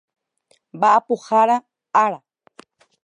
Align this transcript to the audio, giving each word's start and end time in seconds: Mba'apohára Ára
Mba'apohára 0.75 1.55
Ára 2.03 2.19